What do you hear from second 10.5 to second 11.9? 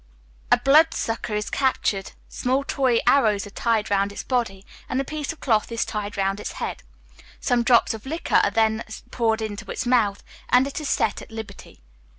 it is set at liberty.